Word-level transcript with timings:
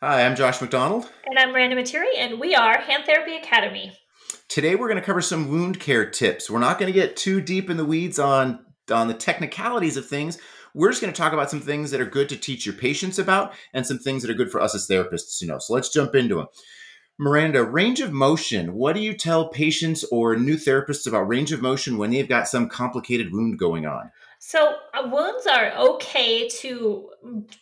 Hi, 0.00 0.24
I'm 0.24 0.36
Josh 0.36 0.60
McDonald. 0.60 1.10
And 1.26 1.36
I'm 1.40 1.50
Miranda 1.50 1.74
Materi, 1.74 2.16
and 2.16 2.38
we 2.38 2.54
are 2.54 2.78
Hand 2.78 3.02
Therapy 3.04 3.36
Academy. 3.36 3.92
Today 4.46 4.76
we're 4.76 4.86
going 4.86 5.00
to 5.00 5.04
cover 5.04 5.20
some 5.20 5.48
wound 5.48 5.80
care 5.80 6.08
tips. 6.08 6.48
We're 6.48 6.60
not 6.60 6.78
going 6.78 6.86
to 6.86 6.96
get 6.96 7.16
too 7.16 7.40
deep 7.40 7.68
in 7.68 7.76
the 7.76 7.84
weeds 7.84 8.16
on, 8.16 8.64
on 8.92 9.08
the 9.08 9.14
technicalities 9.14 9.96
of 9.96 10.06
things. 10.06 10.38
We're 10.72 10.90
just 10.90 11.02
going 11.02 11.12
to 11.12 11.20
talk 11.20 11.32
about 11.32 11.50
some 11.50 11.60
things 11.60 11.90
that 11.90 12.00
are 12.00 12.06
good 12.06 12.28
to 12.28 12.36
teach 12.36 12.64
your 12.64 12.76
patients 12.76 13.18
about 13.18 13.54
and 13.74 13.84
some 13.84 13.98
things 13.98 14.22
that 14.22 14.30
are 14.30 14.34
good 14.34 14.52
for 14.52 14.60
us 14.60 14.72
as 14.72 14.86
therapists 14.86 15.36
to 15.40 15.46
know. 15.46 15.58
So 15.58 15.74
let's 15.74 15.92
jump 15.92 16.14
into 16.14 16.36
them. 16.36 16.46
Miranda, 17.18 17.64
range 17.64 18.00
of 18.00 18.12
motion. 18.12 18.74
What 18.74 18.94
do 18.94 19.00
you 19.00 19.14
tell 19.14 19.48
patients 19.48 20.04
or 20.12 20.36
new 20.36 20.54
therapists 20.54 21.08
about 21.08 21.26
range 21.26 21.50
of 21.50 21.60
motion 21.60 21.98
when 21.98 22.12
they've 22.12 22.28
got 22.28 22.46
some 22.46 22.68
complicated 22.68 23.32
wound 23.32 23.58
going 23.58 23.84
on? 23.84 24.12
So 24.40 24.76
uh, 24.94 25.08
wounds 25.10 25.48
are 25.48 25.72
okay 25.76 26.48
to 26.60 27.10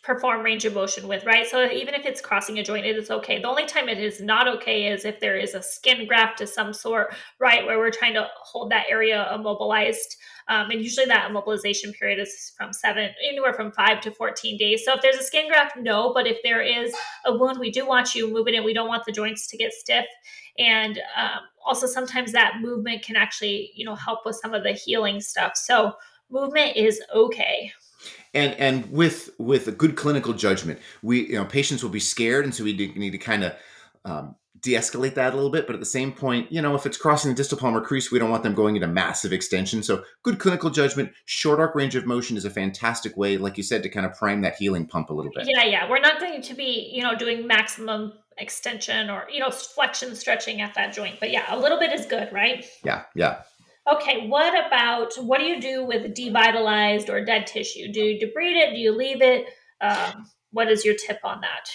perform 0.03 0.43
range 0.43 0.63
of 0.63 0.75
motion 0.75 1.07
with, 1.07 1.25
right? 1.25 1.47
So 1.47 1.69
even 1.71 1.95
if 1.95 2.05
it's 2.05 2.21
crossing 2.21 2.59
a 2.59 2.63
joint, 2.63 2.85
it 2.85 2.95
is 2.95 3.09
okay. 3.09 3.41
The 3.41 3.47
only 3.47 3.65
time 3.65 3.89
it 3.89 3.97
is 3.97 4.21
not 4.21 4.47
okay 4.47 4.87
is 4.87 5.03
if 5.03 5.19
there 5.19 5.35
is 5.35 5.55
a 5.55 5.61
skin 5.61 6.07
graft 6.07 6.39
of 6.39 6.49
some 6.49 6.73
sort, 6.73 7.15
right, 7.39 7.65
where 7.65 7.79
we're 7.79 7.89
trying 7.89 8.13
to 8.13 8.27
hold 8.43 8.71
that 8.71 8.85
area 8.89 9.27
immobilized. 9.33 10.17
Um, 10.49 10.69
and 10.69 10.81
usually 10.81 11.07
that 11.07 11.31
immobilization 11.31 11.93
period 11.97 12.19
is 12.19 12.53
from 12.55 12.71
seven, 12.73 13.09
anywhere 13.27 13.53
from 13.53 13.71
five 13.71 13.99
to 14.01 14.11
14 14.11 14.57
days. 14.57 14.85
So 14.85 14.93
if 14.93 15.01
there's 15.01 15.17
a 15.17 15.23
skin 15.23 15.47
graft, 15.47 15.77
no. 15.77 16.13
But 16.13 16.27
if 16.27 16.37
there 16.43 16.61
is 16.61 16.93
a 17.25 17.35
wound, 17.35 17.59
we 17.59 17.71
do 17.71 17.87
want 17.87 18.13
you 18.13 18.31
moving 18.31 18.53
it. 18.53 18.63
We 18.63 18.73
don't 18.73 18.87
want 18.87 19.03
the 19.05 19.11
joints 19.11 19.47
to 19.47 19.57
get 19.57 19.73
stiff. 19.73 20.05
And 20.59 20.99
um, 21.17 21.39
also 21.65 21.87
sometimes 21.87 22.31
that 22.33 22.61
movement 22.61 23.01
can 23.01 23.15
actually, 23.15 23.71
you 23.75 23.83
know, 23.83 23.95
help 23.95 24.19
with 24.25 24.35
some 24.35 24.53
of 24.53 24.63
the 24.63 24.73
healing 24.73 25.21
stuff. 25.21 25.53
So 25.55 25.93
movement 26.29 26.75
is 26.75 27.01
okay. 27.13 27.71
And 28.33 28.53
and 28.55 28.91
with 28.91 29.29
with 29.37 29.67
a 29.67 29.71
good 29.71 29.95
clinical 29.95 30.33
judgment 30.33 30.79
we 31.01 31.27
you 31.27 31.35
know 31.35 31.45
patients 31.45 31.83
will 31.83 31.89
be 31.89 31.99
scared 31.99 32.45
and 32.45 32.53
so 32.53 32.63
we 32.63 32.73
need 32.73 33.11
to 33.11 33.17
kind 33.17 33.43
of 33.43 33.53
um, 34.05 34.35
de-escalate 34.61 35.15
that 35.15 35.33
a 35.33 35.35
little 35.35 35.49
bit. 35.51 35.67
But 35.67 35.73
at 35.73 35.79
the 35.79 35.85
same 35.85 36.11
point 36.11 36.51
you 36.51 36.61
know 36.61 36.75
if 36.75 36.85
it's 36.85 36.97
crossing 36.97 37.31
the 37.31 37.35
distal 37.35 37.57
palmar 37.57 37.81
crease 37.81 38.11
we 38.11 38.19
don't 38.19 38.29
want 38.29 38.43
them 38.43 38.53
going 38.53 38.75
into 38.75 38.87
massive 38.87 39.33
extension. 39.33 39.81
So 39.81 40.03
good 40.23 40.39
clinical 40.39 40.69
judgment 40.69 41.11
short 41.25 41.59
arc 41.59 41.73
range 41.73 41.95
of 41.95 42.05
motion 42.05 42.37
is 42.37 42.45
a 42.45 42.49
fantastic 42.49 43.15
way 43.17 43.37
like 43.37 43.57
you 43.57 43.63
said 43.63 43.81
to 43.83 43.89
kind 43.89 44.05
of 44.05 44.13
prime 44.15 44.41
that 44.41 44.55
healing 44.55 44.85
pump 44.85 45.09
a 45.09 45.13
little 45.13 45.31
bit. 45.33 45.47
Yeah 45.47 45.63
yeah. 45.63 45.89
We're 45.89 45.99
not 45.99 46.19
going 46.19 46.41
to 46.41 46.53
be 46.53 46.91
you 46.93 47.03
know 47.03 47.15
doing 47.15 47.47
maximum 47.47 48.13
extension 48.37 49.09
or 49.09 49.27
you 49.31 49.39
know 49.39 49.49
flexion 49.49 50.15
stretching 50.15 50.61
at 50.61 50.75
that 50.75 50.93
joint 50.93 51.19
but 51.19 51.31
yeah 51.31 51.45
a 51.49 51.57
little 51.57 51.79
bit 51.79 51.91
is 51.91 52.05
good 52.05 52.31
right? 52.31 52.65
Yeah 52.83 53.03
yeah 53.15 53.41
Okay, 53.89 54.27
what 54.27 54.67
about 54.67 55.13
what 55.15 55.39
do 55.39 55.45
you 55.45 55.61
do 55.61 55.85
with 55.85 56.13
devitalized 56.13 57.09
or 57.09 57.23
dead 57.23 57.47
tissue? 57.47 57.91
Do 57.91 58.01
you 58.01 58.19
debride 58.19 58.61
it? 58.61 58.71
Do 58.71 58.79
you 58.79 58.95
leave 58.95 59.21
it? 59.21 59.45
Um, 59.79 60.25
what 60.51 60.69
is 60.69 60.83
your 60.83 60.95
tip 60.95 61.19
on 61.23 61.41
that? 61.41 61.69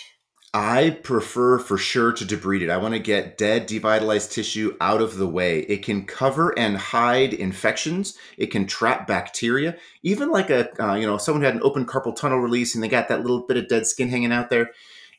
I 0.54 0.90
prefer 0.90 1.58
for 1.58 1.78
sure 1.78 2.12
to 2.12 2.26
debride 2.26 2.60
it. 2.60 2.68
I 2.68 2.76
want 2.76 2.92
to 2.92 3.00
get 3.00 3.38
dead, 3.38 3.66
devitalized 3.66 4.32
tissue 4.32 4.76
out 4.82 5.00
of 5.00 5.16
the 5.16 5.26
way. 5.26 5.60
It 5.60 5.82
can 5.82 6.04
cover 6.04 6.50
and 6.58 6.76
hide 6.76 7.32
infections. 7.32 8.18
It 8.36 8.48
can 8.48 8.66
trap 8.66 9.06
bacteria. 9.06 9.78
Even 10.02 10.30
like 10.30 10.50
a, 10.50 10.68
uh, 10.84 10.94
you 10.96 11.06
know, 11.06 11.16
someone 11.16 11.42
had 11.42 11.54
an 11.54 11.62
open 11.62 11.86
carpal 11.86 12.14
tunnel 12.14 12.40
release 12.40 12.74
and 12.74 12.84
they 12.84 12.88
got 12.88 13.08
that 13.08 13.22
little 13.22 13.46
bit 13.46 13.56
of 13.56 13.68
dead 13.68 13.86
skin 13.86 14.10
hanging 14.10 14.32
out 14.32 14.50
there. 14.50 14.72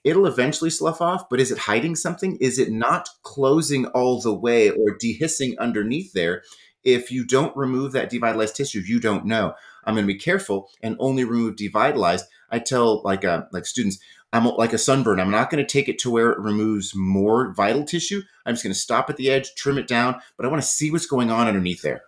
It'll 0.03 0.27
eventually 0.27 0.69
slough 0.69 1.01
off, 1.01 1.29
but 1.29 1.39
is 1.39 1.49
it 1.49 1.57
hiding 1.57 1.95
something? 1.95 2.35
Is 2.35 2.59
it 2.59 2.71
not 2.71 3.09
closing 3.23 3.87
all 3.87 4.21
the 4.21 4.33
way 4.33 4.69
or 4.69 4.97
dehiscing 4.97 5.57
underneath 5.57 6.13
there? 6.13 6.43
If 6.83 7.11
you 7.11 7.25
don't 7.25 7.55
remove 7.55 7.91
that 7.91 8.11
devitalized 8.11 8.55
tissue, 8.55 8.79
you 8.79 8.99
don't 8.99 9.25
know. 9.25 9.53
I'm 9.85 9.95
going 9.95 10.05
to 10.05 10.13
be 10.13 10.19
careful 10.19 10.69
and 10.81 10.95
only 10.99 11.23
remove 11.23 11.55
devitalized. 11.55 12.23
I 12.49 12.59
tell 12.59 13.01
like 13.03 13.25
uh, 13.25 13.43
like 13.51 13.65
students, 13.65 13.99
I'm 14.31 14.45
like 14.45 14.73
a 14.73 14.77
sunburn. 14.77 15.19
I'm 15.19 15.31
not 15.31 15.49
going 15.49 15.63
to 15.63 15.71
take 15.71 15.89
it 15.89 15.99
to 15.99 16.11
where 16.11 16.31
it 16.31 16.39
removes 16.39 16.95
more 16.95 17.53
vital 17.53 17.83
tissue. 17.83 18.21
I'm 18.45 18.53
just 18.53 18.63
going 18.63 18.73
to 18.73 18.79
stop 18.79 19.09
at 19.09 19.17
the 19.17 19.29
edge, 19.29 19.55
trim 19.55 19.77
it 19.77 19.87
down, 19.87 20.19
but 20.37 20.45
I 20.45 20.49
want 20.49 20.61
to 20.61 20.67
see 20.67 20.91
what's 20.91 21.05
going 21.05 21.31
on 21.31 21.47
underneath 21.47 21.81
there. 21.81 22.03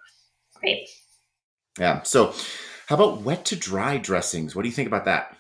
Great. 0.60 0.90
Yeah. 1.80 2.02
So, 2.04 2.34
how 2.88 2.96
about 2.96 3.22
wet 3.22 3.46
to 3.46 3.56
dry 3.56 3.98
dressings? 3.98 4.56
What 4.56 4.64
do 4.64 4.70
you 4.70 4.76
think 4.76 4.88
about 4.88 5.06
that? 5.06 5.36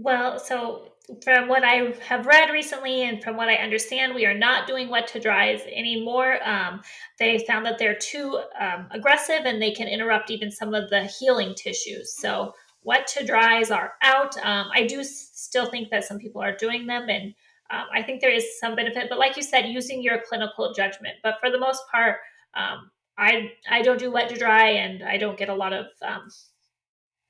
Well, 0.00 0.38
so 0.38 0.92
from 1.24 1.48
what 1.48 1.64
I 1.64 1.92
have 2.06 2.26
read 2.26 2.50
recently 2.52 3.02
and 3.02 3.20
from 3.20 3.36
what 3.36 3.48
I 3.48 3.56
understand, 3.56 4.14
we 4.14 4.26
are 4.26 4.34
not 4.34 4.68
doing 4.68 4.88
wet 4.88 5.08
to 5.08 5.18
dries 5.18 5.62
anymore. 5.62 6.38
Um, 6.48 6.82
they 7.18 7.38
found 7.40 7.66
that 7.66 7.78
they're 7.78 7.96
too 7.98 8.40
um, 8.60 8.86
aggressive 8.92 9.40
and 9.44 9.60
they 9.60 9.72
can 9.72 9.88
interrupt 9.88 10.30
even 10.30 10.52
some 10.52 10.72
of 10.72 10.88
the 10.90 11.02
healing 11.04 11.52
tissues. 11.56 12.14
So, 12.16 12.54
wet 12.84 13.08
to 13.08 13.26
dries 13.26 13.72
are 13.72 13.94
out. 14.02 14.36
Um, 14.44 14.68
I 14.72 14.86
do 14.86 15.02
still 15.02 15.66
think 15.68 15.90
that 15.90 16.04
some 16.04 16.18
people 16.18 16.40
are 16.40 16.56
doing 16.56 16.86
them, 16.86 17.08
and 17.08 17.34
um, 17.70 17.86
I 17.92 18.00
think 18.04 18.20
there 18.20 18.32
is 18.32 18.60
some 18.60 18.76
benefit. 18.76 19.08
But, 19.08 19.18
like 19.18 19.36
you 19.36 19.42
said, 19.42 19.66
using 19.66 20.00
your 20.00 20.20
clinical 20.28 20.72
judgment. 20.74 21.16
But 21.24 21.40
for 21.40 21.50
the 21.50 21.58
most 21.58 21.82
part, 21.90 22.18
um, 22.54 22.92
I 23.18 23.50
I 23.68 23.82
don't 23.82 23.98
do 23.98 24.12
wet 24.12 24.28
to 24.28 24.38
dry, 24.38 24.70
and 24.70 25.02
I 25.02 25.16
don't 25.16 25.36
get 25.36 25.48
a 25.48 25.54
lot 25.54 25.72
of 25.72 25.86
um, 26.06 26.28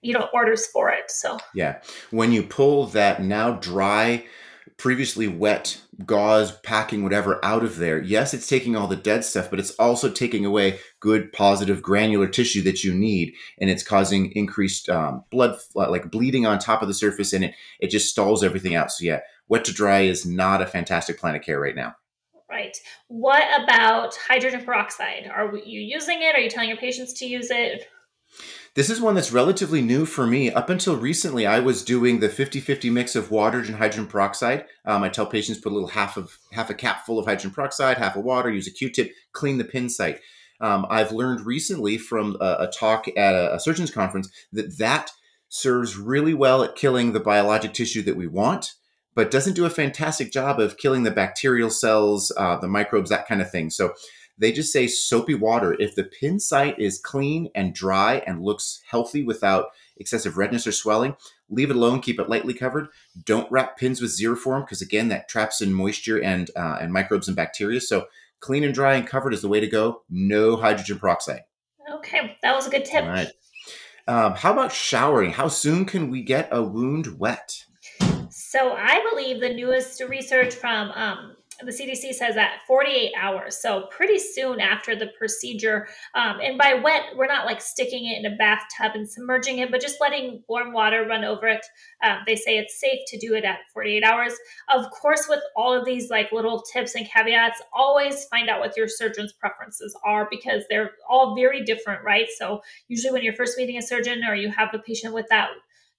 you 0.02 0.12
know 0.12 0.28
orders 0.32 0.66
for 0.66 0.90
it 0.90 1.10
so. 1.10 1.38
Yeah. 1.54 1.80
When 2.10 2.32
you 2.32 2.42
pull 2.42 2.86
that 2.88 3.22
now 3.22 3.52
dry 3.52 4.24
previously 4.76 5.26
wet 5.26 5.80
gauze 6.06 6.52
packing 6.62 7.02
whatever 7.02 7.44
out 7.44 7.64
of 7.64 7.78
there 7.78 8.00
yes 8.00 8.32
it's 8.32 8.46
taking 8.46 8.76
all 8.76 8.86
the 8.86 8.94
dead 8.94 9.24
stuff 9.24 9.50
but 9.50 9.58
it's 9.58 9.72
also 9.72 10.08
taking 10.08 10.44
away 10.44 10.78
good 11.00 11.32
positive 11.32 11.82
granular 11.82 12.28
tissue 12.28 12.62
that 12.62 12.84
you 12.84 12.94
need 12.94 13.34
and 13.60 13.68
it's 13.68 13.82
causing 13.82 14.30
increased 14.32 14.88
um, 14.88 15.24
blood 15.32 15.58
like 15.74 16.12
bleeding 16.12 16.46
on 16.46 16.60
top 16.60 16.80
of 16.80 16.86
the 16.86 16.94
surface 16.94 17.32
and 17.32 17.44
it 17.44 17.54
it 17.80 17.90
just 17.90 18.08
stalls 18.08 18.44
everything 18.44 18.74
out. 18.74 18.92
So 18.92 19.04
yeah 19.04 19.20
wet 19.48 19.64
to 19.64 19.72
dry 19.72 20.02
is 20.02 20.24
not 20.24 20.62
a 20.62 20.66
fantastic 20.66 21.18
plan 21.18 21.34
of 21.34 21.42
care 21.42 21.60
right 21.60 21.74
now. 21.74 21.96
Right. 22.48 22.76
What 23.08 23.44
about 23.62 24.14
hydrogen 24.16 24.64
peroxide? 24.64 25.30
Are 25.32 25.54
you 25.56 25.80
using 25.80 26.22
it? 26.22 26.34
Are 26.34 26.40
you 26.40 26.48
telling 26.48 26.68
your 26.68 26.78
patients 26.78 27.12
to 27.14 27.26
use 27.26 27.50
it 27.50 27.86
this 28.74 28.90
is 28.90 29.00
one 29.00 29.14
that's 29.14 29.32
relatively 29.32 29.82
new 29.82 30.06
for 30.06 30.26
me. 30.26 30.50
Up 30.50 30.70
until 30.70 30.96
recently, 30.96 31.46
I 31.46 31.60
was 31.60 31.84
doing 31.84 32.20
the 32.20 32.28
50-50 32.28 32.92
mix 32.92 33.16
of 33.16 33.30
water 33.30 33.58
and 33.58 33.76
hydrogen 33.76 34.06
peroxide. 34.06 34.66
Um, 34.84 35.02
I 35.02 35.08
tell 35.08 35.26
patients 35.26 35.58
put 35.58 35.72
a 35.72 35.74
little 35.74 35.88
half 35.88 36.16
of 36.16 36.38
half 36.52 36.70
a 36.70 36.74
cap 36.74 37.04
full 37.04 37.18
of 37.18 37.26
hydrogen 37.26 37.50
peroxide, 37.50 37.98
half 37.98 38.16
of 38.16 38.24
water, 38.24 38.50
use 38.50 38.66
a 38.66 38.72
Q-tip, 38.72 39.12
clean 39.32 39.58
the 39.58 39.64
pin 39.64 39.88
site. 39.88 40.20
Um, 40.60 40.86
I've 40.90 41.12
learned 41.12 41.46
recently 41.46 41.98
from 41.98 42.36
a, 42.40 42.56
a 42.60 42.72
talk 42.72 43.06
at 43.16 43.34
a, 43.34 43.54
a 43.54 43.60
surgeon's 43.60 43.90
conference 43.90 44.28
that 44.52 44.78
that 44.78 45.10
serves 45.48 45.96
really 45.96 46.34
well 46.34 46.62
at 46.62 46.76
killing 46.76 47.12
the 47.12 47.20
biologic 47.20 47.72
tissue 47.72 48.02
that 48.02 48.16
we 48.16 48.26
want, 48.26 48.74
but 49.14 49.30
doesn't 49.30 49.54
do 49.54 49.64
a 49.64 49.70
fantastic 49.70 50.30
job 50.30 50.60
of 50.60 50.76
killing 50.76 51.04
the 51.04 51.10
bacterial 51.10 51.70
cells, 51.70 52.32
uh, 52.36 52.56
the 52.56 52.68
microbes, 52.68 53.10
that 53.10 53.26
kind 53.26 53.40
of 53.40 53.50
thing. 53.50 53.70
So 53.70 53.94
they 54.38 54.52
just 54.52 54.72
say 54.72 54.86
soapy 54.86 55.34
water. 55.34 55.76
If 55.78 55.94
the 55.94 56.04
pin 56.04 56.40
site 56.40 56.78
is 56.78 56.98
clean 56.98 57.50
and 57.54 57.74
dry 57.74 58.22
and 58.26 58.42
looks 58.42 58.80
healthy 58.88 59.22
without 59.22 59.66
excessive 59.96 60.36
redness 60.36 60.66
or 60.66 60.72
swelling, 60.72 61.16
leave 61.50 61.70
it 61.70 61.76
alone. 61.76 62.00
Keep 62.00 62.20
it 62.20 62.28
lightly 62.28 62.54
covered. 62.54 62.88
Don't 63.24 63.50
wrap 63.50 63.76
pins 63.76 64.00
with 64.00 64.16
Xeroform 64.16 64.64
because 64.64 64.80
again, 64.82 65.08
that 65.08 65.28
traps 65.28 65.60
in 65.60 65.72
moisture 65.72 66.22
and 66.22 66.50
uh, 66.56 66.78
and 66.80 66.92
microbes 66.92 67.28
and 67.28 67.36
bacteria. 67.36 67.80
So 67.80 68.06
clean 68.40 68.64
and 68.64 68.74
dry 68.74 68.94
and 68.94 69.06
covered 69.06 69.34
is 69.34 69.42
the 69.42 69.48
way 69.48 69.60
to 69.60 69.66
go. 69.66 70.02
No 70.08 70.56
hydrogen 70.56 70.98
peroxide. 70.98 71.42
Okay, 71.96 72.36
that 72.42 72.54
was 72.54 72.66
a 72.66 72.70
good 72.70 72.84
tip. 72.84 73.04
All 73.04 73.10
right. 73.10 73.32
Um, 74.06 74.34
how 74.34 74.52
about 74.52 74.72
showering? 74.72 75.32
How 75.32 75.48
soon 75.48 75.84
can 75.84 76.10
we 76.10 76.22
get 76.22 76.48
a 76.50 76.62
wound 76.62 77.18
wet? 77.18 77.64
So 78.30 78.72
I 78.72 79.04
believe 79.10 79.40
the 79.40 79.52
newest 79.52 80.00
research 80.00 80.54
from 80.54 80.90
um, 80.92 81.36
the 81.64 81.72
CDC 81.72 82.14
says 82.14 82.36
that 82.36 82.60
48 82.66 83.12
hours, 83.18 83.60
so 83.60 83.88
pretty 83.90 84.18
soon 84.18 84.60
after 84.60 84.94
the 84.94 85.08
procedure. 85.18 85.88
Um, 86.14 86.38
and 86.40 86.56
by 86.56 86.74
wet, 86.74 87.16
we're 87.16 87.26
not 87.26 87.46
like 87.46 87.60
sticking 87.60 88.06
it 88.06 88.18
in 88.18 88.32
a 88.32 88.36
bathtub 88.36 88.92
and 88.94 89.08
submerging 89.08 89.58
it, 89.58 89.70
but 89.70 89.80
just 89.80 90.00
letting 90.00 90.44
warm 90.48 90.72
water 90.72 91.04
run 91.04 91.24
over 91.24 91.48
it. 91.48 91.66
Um, 92.04 92.18
they 92.26 92.36
say 92.36 92.58
it's 92.58 92.80
safe 92.80 93.00
to 93.08 93.18
do 93.18 93.34
it 93.34 93.44
at 93.44 93.58
48 93.74 94.04
hours. 94.04 94.34
Of 94.72 94.88
course, 94.90 95.26
with 95.28 95.40
all 95.56 95.72
of 95.76 95.84
these 95.84 96.10
like 96.10 96.30
little 96.30 96.62
tips 96.72 96.94
and 96.94 97.08
caveats, 97.08 97.60
always 97.72 98.24
find 98.26 98.48
out 98.48 98.60
what 98.60 98.76
your 98.76 98.88
surgeon's 98.88 99.32
preferences 99.32 99.98
are 100.04 100.28
because 100.30 100.62
they're 100.70 100.92
all 101.08 101.34
very 101.34 101.64
different, 101.64 102.04
right? 102.04 102.28
So 102.38 102.60
usually 102.86 103.12
when 103.12 103.24
you're 103.24 103.34
first 103.34 103.58
meeting 103.58 103.78
a 103.78 103.82
surgeon 103.82 104.22
or 104.28 104.36
you 104.36 104.50
have 104.50 104.68
a 104.74 104.78
patient 104.78 105.12
with 105.12 105.26
that 105.30 105.48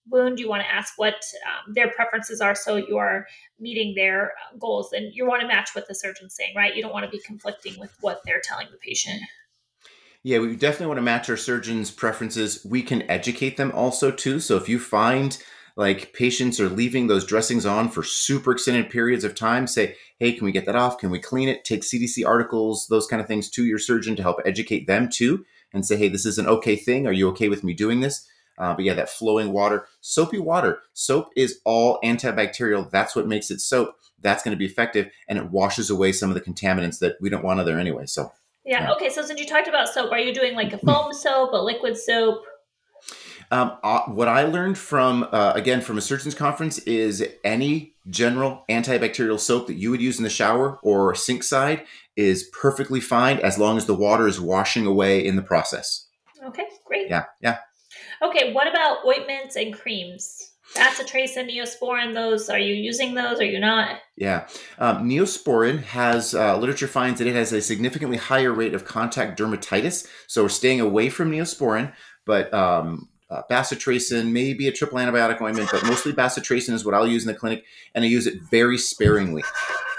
wound. 0.10 0.40
You 0.40 0.50
want 0.50 0.64
to 0.64 0.72
ask 0.72 0.94
what 0.98 1.16
um, 1.16 1.74
their 1.74 1.90
preferences 1.92 2.42
are 2.42 2.56
so 2.56 2.76
you 2.76 2.98
are 2.98 3.28
meeting 3.60 3.94
their 3.96 4.32
uh, 4.32 4.58
goals. 4.58 4.92
And 4.94 5.14
you 5.14 5.26
want 5.28 5.42
to 5.42 5.48
match 5.48 5.70
what 5.74 5.88
the 5.88 5.96
surgeon's 5.96 6.36
saying, 6.36 6.54
right? 6.56 6.76
You 6.76 6.82
don't 6.82 6.94
want 6.94 7.06
to 7.06 7.12
be 7.12 7.20
conflicting 7.20 7.80
with 7.80 7.96
what 8.02 8.22
they're 8.26 8.42
telling 8.44 8.68
the 8.72 8.78
patient. 8.78 9.22
Yeah, 10.24 10.40
we 10.40 10.56
definitely 10.56 10.88
want 10.88 10.98
to 10.98 11.04
match 11.04 11.30
our 11.30 11.38
surgeon's 11.38 11.92
preferences. 11.92 12.66
We 12.66 12.82
can 12.82 13.10
educate 13.10 13.56
them 13.56 13.72
also 13.74 14.12
too. 14.12 14.40
So 14.40 14.58
if 14.58 14.68
you 14.68 14.80
find 14.80 15.42
like 15.78 16.12
patients 16.12 16.60
are 16.60 16.68
leaving 16.68 17.08
those 17.08 17.26
dressings 17.26 17.66
on 17.66 17.88
for 17.88 18.04
super 18.04 18.52
extended 18.52 18.90
periods 18.90 19.24
of 19.24 19.34
time, 19.34 19.66
say, 19.66 19.96
hey, 20.20 20.34
can 20.34 20.44
we 20.44 20.52
get 20.52 20.66
that 20.66 20.76
off? 20.76 20.98
Can 20.98 21.10
we 21.10 21.20
clean 21.20 21.48
it? 21.48 21.64
Take 21.64 21.84
CDC 21.84 22.28
articles, 22.28 22.88
those 22.88 23.08
kind 23.08 23.22
of 23.22 23.30
things 23.30 23.50
to 23.52 23.66
your 23.66 23.80
surgeon 23.80 24.18
to 24.18 24.22
help 24.22 24.42
educate 24.46 24.88
them 24.88 25.08
too 25.10 25.46
and 25.72 25.86
say, 25.86 25.96
hey, 25.96 26.10
this 26.10 26.26
is 26.26 26.38
an 26.38 26.48
okay 26.48 26.76
thing. 26.76 27.08
Are 27.08 27.14
you 27.14 27.30
okay 27.30 27.48
with 27.48 27.64
me 27.64 27.74
doing 27.74 28.02
this? 28.02 28.28
Uh, 28.60 28.74
but 28.74 28.86
yeah, 28.86 28.94
that 28.94 29.10
flowing 29.10 29.52
water, 29.52 29.86
soapy 30.02 30.38
water. 30.38 30.80
Soap 30.94 31.30
is 31.36 31.60
all 31.66 32.00
antibacterial. 32.04 32.90
That's 32.92 33.16
what 33.16 33.28
makes 33.28 33.50
it 33.50 33.62
soap. 33.62 33.96
That's 34.22 34.44
going 34.44 34.52
to 34.52 34.58
be 34.58 34.66
effective, 34.66 35.10
and 35.28 35.40
it 35.40 35.50
washes 35.50 35.90
away 35.90 36.12
some 36.12 36.30
of 36.30 36.36
the 36.36 36.42
contaminants 36.42 37.00
that 37.00 37.16
we 37.22 37.30
don't 37.30 37.44
want 37.44 37.60
on 37.60 37.66
there 37.66 37.80
anyway. 37.80 38.06
So 38.06 38.32
yeah. 38.66 38.84
yeah. 38.84 38.92
Okay. 38.94 39.10
So 39.10 39.22
since 39.22 39.40
you 39.40 39.46
talked 39.46 39.68
about 39.68 39.88
soap, 39.88 40.12
are 40.12 40.20
you 40.20 40.34
doing 40.34 40.56
like 40.56 40.74
a 40.74 40.78
foam 40.78 41.14
soap, 41.14 41.54
a 41.54 41.62
liquid 41.62 41.98
soap? 41.98 42.44
Um, 43.52 43.78
uh, 43.84 44.02
what 44.04 44.28
I 44.28 44.44
learned 44.44 44.78
from 44.78 45.28
uh, 45.32 45.54
again 45.56 45.82
from 45.82 45.98
a 45.98 46.02
surgeon's 46.02 46.36
conference 46.36 46.78
is 46.80 47.26
any 47.44 47.94
general 48.10 48.64
antibacterial 48.70 49.40
soap 49.40 49.68
that 49.68 49.76
you 49.76 49.90
would 49.90 50.02
use 50.02 50.18
in 50.18 50.24
the 50.24 50.30
shower 50.30 50.80
or 50.84 51.16
sink 51.16 51.44
side 51.44 51.84
is 52.16 52.44
perfectly 52.54 53.00
fine 53.00 53.40
as 53.40 53.58
long 53.58 53.78
as 53.78 53.86
the 53.86 53.96
water 53.96 54.28
is 54.28 54.40
washing 54.40 54.86
away 54.86 55.26
in 55.26 55.36
the 55.36 55.42
process. 55.42 56.08
Okay, 56.46 56.66
great. 56.86 57.10
Yeah, 57.10 57.26
yeah. 57.42 57.60
Okay, 58.22 58.54
what 58.54 58.68
about 58.68 59.06
ointments 59.06 59.56
and 59.56 59.74
creams? 59.74 60.52
Bacitracin, 60.76 61.50
Neosporin, 61.50 62.14
those 62.14 62.48
are 62.50 62.60
you 62.60 62.74
using 62.76 63.16
those? 63.16 63.40
Are 63.40 63.46
you 63.46 63.60
not? 63.60 64.02
Yeah, 64.16 64.48
um, 64.78 65.10
Neosporin 65.10 65.82
has 65.84 66.36
uh, 66.36 66.58
literature 66.58 66.88
finds 66.88 67.20
that 67.20 67.28
it 67.28 67.36
has 67.36 67.52
a 67.54 67.62
significantly 67.62 68.18
higher 68.18 68.54
rate 68.54 68.76
of 68.76 68.86
contact 68.86 69.40
dermatitis. 69.40 70.08
So 70.28 70.44
we're 70.44 70.50
staying 70.50 70.80
away 70.80 71.10
from 71.10 71.32
Neosporin, 71.32 71.92
but 72.26 72.54
um, 72.54 73.10
uh, 73.32 73.42
bacitracin, 73.50 74.32
maybe 74.32 74.68
a 74.68 74.72
triple 74.72 75.00
antibiotic 75.00 75.42
ointment, 75.42 75.70
but 75.72 75.86
mostly 75.86 76.14
bacitracin 76.14 76.74
is 76.74 76.86
what 76.86 76.94
I'll 76.94 77.08
use 77.08 77.24
in 77.24 77.34
the 77.34 77.40
clinic, 77.40 77.64
and 77.96 78.04
I 78.04 78.08
use 78.08 78.28
it 78.28 78.42
very 78.52 78.78
sparingly. 78.78 79.44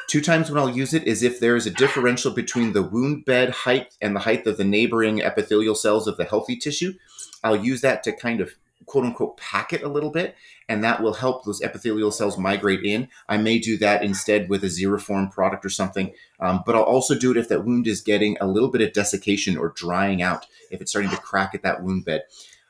Two 0.08 0.20
times 0.20 0.50
when 0.50 0.58
I'll 0.58 0.68
use 0.68 0.92
it 0.92 1.04
is 1.04 1.22
if 1.22 1.38
there 1.38 1.54
is 1.54 1.66
a 1.66 1.70
differential 1.70 2.32
between 2.32 2.72
the 2.72 2.82
wound 2.82 3.24
bed 3.24 3.50
height 3.50 3.94
and 4.00 4.14
the 4.14 4.20
height 4.20 4.44
of 4.46 4.56
the 4.56 4.64
neighboring 4.64 5.22
epithelial 5.22 5.76
cells 5.76 6.08
of 6.08 6.16
the 6.16 6.24
healthy 6.24 6.56
tissue. 6.56 6.94
I'll 7.42 7.56
use 7.56 7.80
that 7.80 8.02
to 8.04 8.12
kind 8.12 8.40
of 8.40 8.54
quote 8.86 9.04
unquote 9.04 9.36
pack 9.36 9.72
it 9.72 9.82
a 9.82 9.88
little 9.88 10.10
bit, 10.10 10.34
and 10.68 10.82
that 10.82 11.02
will 11.02 11.14
help 11.14 11.44
those 11.44 11.62
epithelial 11.62 12.10
cells 12.10 12.38
migrate 12.38 12.82
in. 12.82 13.08
I 13.28 13.36
may 13.36 13.58
do 13.58 13.76
that 13.78 14.02
instead 14.02 14.48
with 14.48 14.64
a 14.64 14.68
Xeroform 14.68 15.30
product 15.30 15.64
or 15.64 15.70
something, 15.70 16.12
um, 16.40 16.62
but 16.66 16.74
I'll 16.74 16.82
also 16.82 17.14
do 17.16 17.30
it 17.30 17.36
if 17.36 17.48
that 17.48 17.64
wound 17.64 17.86
is 17.86 18.00
getting 18.00 18.36
a 18.40 18.46
little 18.46 18.70
bit 18.70 18.80
of 18.80 18.92
desiccation 18.92 19.56
or 19.56 19.72
drying 19.76 20.22
out, 20.22 20.46
if 20.70 20.80
it's 20.80 20.90
starting 20.90 21.10
to 21.10 21.16
crack 21.16 21.54
at 21.54 21.62
that 21.62 21.82
wound 21.82 22.04
bed. 22.04 22.22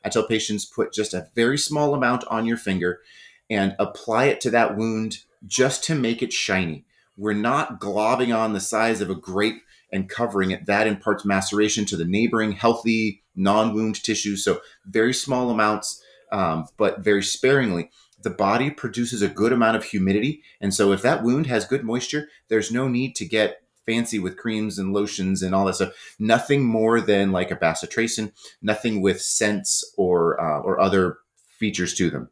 I 0.04 0.08
tell 0.08 0.26
patients 0.26 0.64
put 0.64 0.92
just 0.92 1.14
a 1.14 1.28
very 1.34 1.58
small 1.58 1.94
amount 1.94 2.24
on 2.28 2.46
your 2.46 2.56
finger 2.56 3.00
and 3.48 3.74
apply 3.78 4.26
it 4.26 4.40
to 4.42 4.50
that 4.50 4.76
wound 4.76 5.18
just 5.46 5.84
to 5.84 5.94
make 5.94 6.22
it 6.22 6.32
shiny. 6.32 6.84
We're 7.16 7.32
not 7.32 7.80
globbing 7.80 8.34
on 8.36 8.52
the 8.52 8.60
size 8.60 9.00
of 9.00 9.10
a 9.10 9.14
grape 9.14 9.62
and 9.92 10.08
covering 10.08 10.50
it. 10.50 10.66
That 10.66 10.86
imparts 10.86 11.24
maceration 11.24 11.84
to 11.86 11.96
the 11.96 12.04
neighboring 12.04 12.52
healthy 12.52 13.22
non 13.34 13.74
wound 13.74 14.02
tissue. 14.02 14.36
So, 14.36 14.60
very 14.86 15.14
small 15.14 15.50
amounts, 15.50 16.02
um, 16.32 16.66
but 16.76 17.00
very 17.00 17.22
sparingly. 17.22 17.90
The 18.22 18.30
body 18.30 18.70
produces 18.70 19.22
a 19.22 19.28
good 19.28 19.52
amount 19.52 19.76
of 19.76 19.84
humidity. 19.84 20.42
And 20.60 20.74
so, 20.74 20.92
if 20.92 21.02
that 21.02 21.22
wound 21.22 21.46
has 21.46 21.64
good 21.64 21.84
moisture, 21.84 22.28
there's 22.48 22.70
no 22.70 22.88
need 22.88 23.16
to 23.16 23.24
get 23.24 23.62
fancy 23.86 24.18
with 24.18 24.36
creams 24.36 24.78
and 24.78 24.92
lotions 24.92 25.42
and 25.42 25.54
all 25.54 25.64
that 25.64 25.74
stuff. 25.74 25.94
Nothing 26.18 26.64
more 26.64 27.00
than 27.00 27.32
like 27.32 27.50
a 27.50 27.56
bacitracin, 27.56 28.32
nothing 28.62 29.00
with 29.00 29.20
scents 29.20 29.84
or 29.96 30.40
uh, 30.40 30.60
or 30.60 30.80
other 30.80 31.18
features 31.58 31.94
to 31.94 32.10
them. 32.10 32.30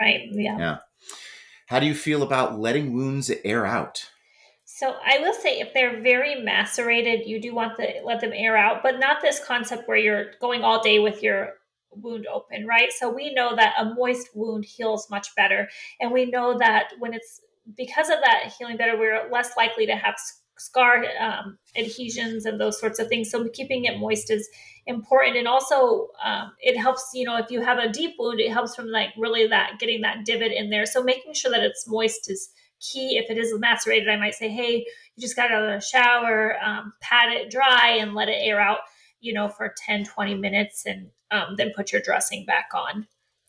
Right. 0.00 0.28
Yeah. 0.32 0.58
Yeah. 0.58 0.78
How 1.66 1.78
do 1.78 1.86
you 1.86 1.94
feel 1.94 2.22
about 2.22 2.58
letting 2.58 2.92
wounds 2.92 3.30
air 3.44 3.64
out? 3.64 4.10
So 4.80 4.96
I 5.04 5.18
will 5.18 5.34
say, 5.34 5.60
if 5.60 5.74
they're 5.74 6.00
very 6.00 6.36
macerated, 6.36 7.26
you 7.26 7.38
do 7.38 7.54
want 7.54 7.76
to 7.76 7.86
let 8.02 8.22
them 8.22 8.32
air 8.32 8.56
out, 8.56 8.82
but 8.82 8.98
not 8.98 9.20
this 9.20 9.38
concept 9.38 9.86
where 9.86 9.98
you're 9.98 10.30
going 10.40 10.64
all 10.64 10.82
day 10.82 10.98
with 10.98 11.22
your 11.22 11.50
wound 11.90 12.26
open, 12.26 12.66
right? 12.66 12.90
So 12.90 13.10
we 13.10 13.34
know 13.34 13.54
that 13.54 13.74
a 13.78 13.92
moist 13.94 14.30
wound 14.34 14.64
heals 14.64 15.10
much 15.10 15.34
better, 15.36 15.68
and 16.00 16.12
we 16.12 16.24
know 16.24 16.56
that 16.56 16.94
when 16.98 17.12
it's 17.12 17.42
because 17.76 18.08
of 18.08 18.20
that 18.24 18.54
healing 18.58 18.78
better, 18.78 18.98
we're 18.98 19.28
less 19.30 19.50
likely 19.54 19.84
to 19.84 19.96
have 19.96 20.14
scar 20.56 21.04
um, 21.20 21.58
adhesions 21.76 22.46
and 22.46 22.58
those 22.58 22.80
sorts 22.80 22.98
of 22.98 23.08
things. 23.08 23.30
So 23.30 23.50
keeping 23.50 23.84
it 23.84 23.98
moist 23.98 24.30
is 24.30 24.48
important, 24.86 25.36
and 25.36 25.46
also 25.46 26.08
um, 26.24 26.52
it 26.58 26.78
helps. 26.78 27.10
You 27.12 27.26
know, 27.26 27.36
if 27.36 27.50
you 27.50 27.60
have 27.60 27.76
a 27.76 27.92
deep 27.92 28.14
wound, 28.18 28.40
it 28.40 28.50
helps 28.50 28.76
from 28.76 28.86
like 28.86 29.10
really 29.18 29.46
that 29.48 29.78
getting 29.78 30.00
that 30.00 30.24
divot 30.24 30.52
in 30.52 30.70
there. 30.70 30.86
So 30.86 31.02
making 31.02 31.34
sure 31.34 31.50
that 31.50 31.62
it's 31.62 31.86
moist 31.86 32.30
is 32.30 32.48
key. 32.80 33.18
If 33.18 33.30
it 33.30 33.38
is 33.38 33.56
macerated, 33.58 34.08
I 34.08 34.16
might 34.16 34.34
say, 34.34 34.48
hey, 34.48 34.84
you 35.16 35.20
just 35.20 35.36
got 35.36 35.50
out 35.50 35.62
of 35.62 35.80
the 35.80 35.86
shower, 35.86 36.56
um, 36.62 36.92
pat 37.00 37.32
it 37.32 37.50
dry 37.50 37.98
and 38.00 38.14
let 38.14 38.28
it 38.28 38.38
air 38.40 38.60
out. 38.60 38.80
You 39.20 39.34
know, 39.34 39.50
for 39.50 39.74
10, 39.86 40.06
20 40.06 40.34
minutes, 40.34 40.86
and 40.86 41.10
um, 41.30 41.56
then 41.56 41.72
put 41.76 41.92
your 41.92 42.00
dressing 42.00 42.46
back 42.46 42.70
on. 42.74 43.06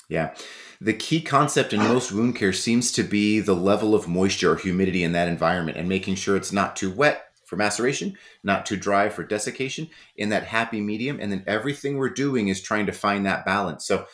Yeah. 0.10 0.36
The 0.82 0.94
key 0.94 1.22
concept 1.22 1.72
in 1.72 1.80
most 1.80 2.12
wound 2.12 2.36
care 2.36 2.52
seems 2.52 2.92
to 2.92 3.04
be 3.04 3.40
the 3.40 3.56
level 3.56 3.96
of 3.96 4.10
moisture 4.10 4.52
or 4.52 4.58
humidity 4.58 5.04
in 5.04 5.14
that 5.14 5.30
environment 5.30 5.78
and 5.78 5.88
making 5.88 6.16
sure 6.16 6.36
it's 6.36 6.52
not 6.52 6.76
too 6.76 6.92
wet 6.92 7.24
for 7.46 7.56
maceration, 7.56 8.18
not 8.44 8.66
too 8.66 8.76
dry 8.76 9.08
for 9.08 9.24
desiccation, 9.24 9.90
in 10.18 10.28
that 10.30 10.44
happy 10.44 10.82
medium. 10.82 11.18
And 11.22 11.32
then 11.32 11.46
everything 11.48 11.98
we're 11.98 12.10
doing 12.10 12.50
is 12.50 12.62
trying 12.62 12.88
to 12.88 12.92
find 12.92 13.26
that 13.26 13.46
balance. 13.46 13.86
So, 13.86 14.06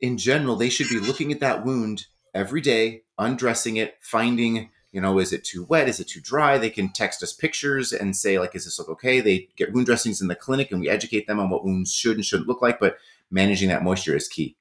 in 0.00 0.18
general, 0.18 0.56
they 0.56 0.68
should 0.68 0.88
be 0.88 0.98
looking 0.98 1.32
at 1.32 1.40
that 1.40 1.64
wound 1.64 2.06
every 2.38 2.60
day, 2.60 3.02
undressing 3.18 3.76
it, 3.76 3.96
finding, 4.00 4.70
you 4.92 5.00
know, 5.00 5.18
is 5.18 5.32
it 5.32 5.44
too 5.44 5.64
wet? 5.64 5.88
Is 5.88 6.00
it 6.00 6.08
too 6.08 6.20
dry? 6.20 6.56
They 6.56 6.70
can 6.70 6.92
text 6.92 7.22
us 7.22 7.32
pictures 7.32 7.92
and 7.92 8.16
say, 8.16 8.38
like, 8.38 8.54
is 8.54 8.64
this 8.64 8.78
look 8.78 8.88
okay? 8.88 9.20
They 9.20 9.48
get 9.56 9.72
wound 9.72 9.86
dressings 9.86 10.20
in 10.20 10.28
the 10.28 10.34
clinic 10.34 10.70
and 10.70 10.80
we 10.80 10.88
educate 10.88 11.26
them 11.26 11.40
on 11.40 11.50
what 11.50 11.64
wounds 11.64 11.92
should 11.92 12.16
and 12.16 12.24
shouldn't 12.24 12.48
look 12.48 12.62
like. 12.62 12.78
But 12.78 12.96
managing 13.30 13.68
that 13.68 13.82
moisture 13.82 14.16
is 14.16 14.28
key. 14.28 14.56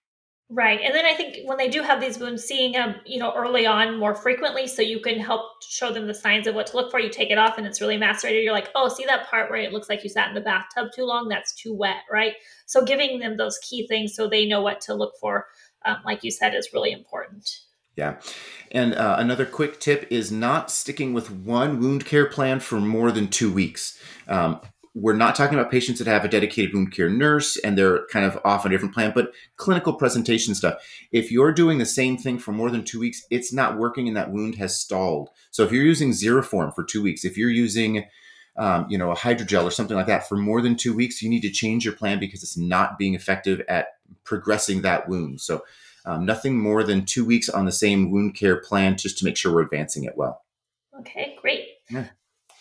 Right. 0.50 0.80
And 0.82 0.96
then 0.96 1.06
I 1.06 1.14
think 1.14 1.40
when 1.44 1.58
they 1.58 1.68
do 1.68 1.82
have 1.82 2.00
these 2.00 2.18
wounds, 2.18 2.42
seeing 2.42 2.72
them, 2.72 2.96
you 3.06 3.20
know, 3.20 3.34
early 3.36 3.66
on 3.66 4.00
more 4.00 4.16
frequently 4.16 4.66
so 4.66 4.82
you 4.82 5.02
can 5.02 5.20
help 5.20 5.62
show 5.62 5.92
them 5.92 6.08
the 6.08 6.14
signs 6.14 6.48
of 6.48 6.56
what 6.56 6.68
to 6.68 6.78
look 6.78 6.90
for. 6.90 7.02
You 7.02 7.10
take 7.10 7.32
it 7.32 7.38
off 7.38 7.58
and 7.58 7.68
it's 7.68 7.82
really 7.82 7.98
macerated. 7.98 8.46
You're 8.46 8.54
like, 8.54 8.70
oh, 8.74 8.88
see 8.88 9.04
that 9.06 9.28
part 9.28 9.50
where 9.50 9.60
it 9.60 9.74
looks 9.74 9.90
like 9.90 10.04
you 10.04 10.10
sat 10.10 10.30
in 10.30 10.36
the 10.36 10.42
bathtub 10.42 10.88
too 10.96 11.04
long? 11.04 11.28
That's 11.28 11.54
too 11.54 11.74
wet, 11.74 12.04
right? 12.10 12.36
So 12.66 12.86
giving 12.86 13.20
them 13.20 13.36
those 13.36 13.60
key 13.60 13.88
things 13.88 14.16
so 14.16 14.30
they 14.30 14.46
know 14.46 14.62
what 14.62 14.80
to 14.82 14.94
look 14.94 15.16
for, 15.20 15.48
um, 15.86 15.98
like 16.06 16.24
you 16.24 16.32
said, 16.32 16.56
is 16.56 16.70
really 16.74 16.94
important. 16.94 17.50
Yeah. 17.98 18.18
And 18.72 18.94
uh, 18.94 19.16
another 19.18 19.46
quick 19.46 19.80
tip 19.80 20.08
is 20.10 20.32
not 20.32 20.72
sticking 20.72 21.14
with 21.14 21.32
one 21.32 21.80
wound 21.82 22.06
care 22.06 22.28
plan 22.28 22.60
for 22.60 22.80
more 22.80 23.12
than 23.12 23.28
two 23.28 23.52
weeks. 23.52 24.00
Um, 24.28 24.62
we're 24.94 25.16
not 25.16 25.36
talking 25.36 25.58
about 25.58 25.72
patients 25.72 26.00
that 26.00 26.08
have 26.08 26.24
a 26.24 26.28
dedicated 26.28 26.74
wound 26.74 26.92
care 26.92 27.10
nurse 27.10 27.58
and 27.58 27.78
they're 27.78 28.06
kind 28.08 28.26
of 28.26 28.40
off 28.46 28.66
on 28.66 28.72
a 28.72 28.76
different 28.76 28.94
plan, 28.94 29.12
but 29.14 29.32
clinical 29.56 29.94
presentation 29.94 30.56
stuff. 30.56 30.76
If 31.12 31.32
you're 31.32 31.52
doing 31.52 31.78
the 31.78 31.86
same 31.86 32.18
thing 32.18 32.40
for 32.40 32.52
more 32.52 32.70
than 32.70 32.84
two 32.84 33.00
weeks, 33.00 33.24
it's 33.30 33.54
not 33.54 33.78
working 33.78 34.08
and 34.08 34.18
that 34.18 34.32
wound 34.32 34.56
has 34.56 34.80
stalled. 34.80 35.30
So 35.52 35.64
if 35.64 35.72
you're 35.72 35.84
using 35.84 36.12
Xeroform 36.12 36.74
for 36.74 36.84
two 36.84 37.02
weeks, 37.04 37.26
if 37.26 37.38
you're 37.38 37.50
using 37.50 38.06
um, 38.58 38.88
you 38.90 38.98
know, 38.98 39.12
a 39.12 39.16
hydrogel 39.16 39.66
or 39.66 39.72
something 39.72 39.96
like 39.96 40.08
that 40.08 40.28
for 40.28 40.36
more 40.36 40.62
than 40.62 40.76
two 40.76 40.96
weeks, 40.96 41.22
you 41.22 41.30
need 41.30 41.42
to 41.42 41.52
change 41.52 41.86
your 41.86 41.94
plan 41.94 42.20
because 42.20 42.42
it's 42.42 42.58
not 42.58 42.98
being 42.98 43.14
effective 43.14 43.62
at 43.70 43.90
progressing 44.24 44.82
that 44.82 45.08
wound. 45.08 45.42
So 45.42 45.64
um, 46.08 46.26
nothing 46.26 46.58
more 46.58 46.84
than 46.84 47.06
two 47.06 47.26
weeks 47.26 47.50
on 47.50 47.66
the 47.66 47.72
same 47.72 48.10
wound 48.10 48.34
care 48.34 48.62
plan 48.62 48.96
just 48.96 49.18
to 49.20 49.26
make 49.26 49.36
sure 49.36 49.54
we're 49.54 49.62
advancing 49.62 50.06
it 50.06 50.16
well. 50.16 50.42
Okay, 51.02 51.36
great. 51.42 51.66
Yeah. 51.90 52.08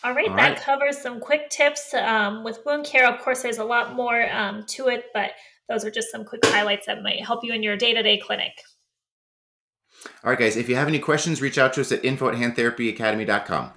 All 0.03 0.13
right, 0.13 0.29
All 0.29 0.35
that 0.35 0.49
right. 0.49 0.61
covers 0.61 0.97
some 0.97 1.19
quick 1.19 1.49
tips 1.49 1.93
um, 1.93 2.43
with 2.43 2.59
wound 2.65 2.85
care. 2.85 3.11
Of 3.11 3.21
course, 3.21 3.41
there's 3.41 3.57
a 3.57 3.63
lot 3.63 3.95
more 3.95 4.29
um, 4.31 4.65
to 4.67 4.89
it, 4.89 5.05
but 5.13 5.31
those 5.69 5.85
are 5.85 5.91
just 5.91 6.11
some 6.11 6.25
quick 6.25 6.45
highlights 6.45 6.85
that 6.87 7.01
might 7.01 7.25
help 7.25 7.43
you 7.43 7.53
in 7.53 7.63
your 7.63 7.77
day 7.77 7.93
to 7.93 8.03
day 8.03 8.17
clinic. 8.17 8.51
All 10.23 10.29
right, 10.29 10.39
guys, 10.39 10.57
if 10.57 10.67
you 10.69 10.75
have 10.75 10.87
any 10.87 10.99
questions, 10.99 11.41
reach 11.41 11.57
out 11.57 11.73
to 11.73 11.81
us 11.81 11.91
at 11.91 12.03
info 12.03 12.29
at 12.29 12.35
handtherapyacademy.com. 12.35 13.71